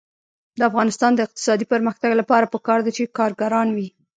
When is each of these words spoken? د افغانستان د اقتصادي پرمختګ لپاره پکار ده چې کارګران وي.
د 0.57 0.59
افغانستان 0.69 1.11
د 1.15 1.19
اقتصادي 1.27 1.65
پرمختګ 1.73 2.11
لپاره 2.21 2.51
پکار 2.53 2.79
ده 2.85 2.91
چې 2.97 3.11
کارګران 3.17 3.67
وي. 3.75 3.87